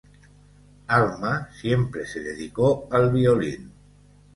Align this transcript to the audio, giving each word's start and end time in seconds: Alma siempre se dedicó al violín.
Alma 0.87 1.49
siempre 1.61 2.07
se 2.07 2.21
dedicó 2.21 2.87
al 2.89 3.11
violín. 3.11 3.71